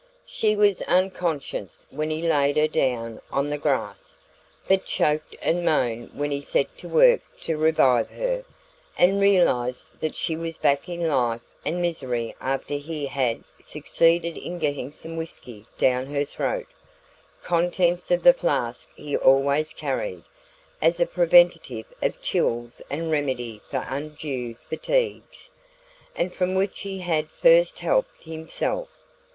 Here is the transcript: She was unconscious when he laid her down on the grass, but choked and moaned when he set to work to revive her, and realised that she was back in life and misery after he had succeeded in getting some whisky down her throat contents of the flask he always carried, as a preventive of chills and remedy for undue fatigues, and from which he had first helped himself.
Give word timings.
She 0.25 0.55
was 0.55 0.81
unconscious 0.87 1.85
when 1.91 2.09
he 2.09 2.23
laid 2.23 2.57
her 2.57 2.67
down 2.67 3.21
on 3.31 3.51
the 3.51 3.57
grass, 3.59 4.17
but 4.67 4.83
choked 4.87 5.35
and 5.43 5.63
moaned 5.63 6.09
when 6.15 6.31
he 6.31 6.41
set 6.41 6.75
to 6.79 6.89
work 6.89 7.21
to 7.43 7.55
revive 7.55 8.09
her, 8.09 8.43
and 8.97 9.21
realised 9.21 9.89
that 9.99 10.15
she 10.15 10.35
was 10.35 10.57
back 10.57 10.89
in 10.89 11.07
life 11.07 11.41
and 11.63 11.83
misery 11.83 12.35
after 12.41 12.73
he 12.77 13.05
had 13.05 13.43
succeeded 13.63 14.37
in 14.37 14.57
getting 14.57 14.91
some 14.91 15.17
whisky 15.17 15.67
down 15.77 16.07
her 16.07 16.25
throat 16.25 16.65
contents 17.43 18.09
of 18.09 18.23
the 18.23 18.33
flask 18.33 18.89
he 18.95 19.15
always 19.15 19.71
carried, 19.71 20.23
as 20.81 20.99
a 20.99 21.05
preventive 21.05 21.85
of 22.01 22.19
chills 22.23 22.81
and 22.89 23.11
remedy 23.11 23.61
for 23.69 23.85
undue 23.87 24.55
fatigues, 24.67 25.51
and 26.15 26.33
from 26.33 26.55
which 26.55 26.79
he 26.79 26.97
had 27.01 27.29
first 27.29 27.77
helped 27.77 28.23
himself. 28.23 28.87